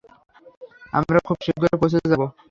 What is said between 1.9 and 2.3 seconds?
যাব।